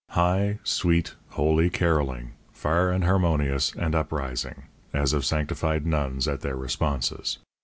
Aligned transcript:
High, 0.17 0.57
sweet, 0.63 1.13
holy 1.29 1.69
carolling, 1.69 2.31
far 2.51 2.89
and 2.89 3.03
harmonious 3.03 3.71
and 3.75 3.93
uprising, 3.93 4.63
as 4.93 5.13
of 5.13 5.25
sanctified 5.25 5.85
nuns 5.85 6.27
at 6.27 6.41
their 6.41 6.55
responses. 6.57 7.37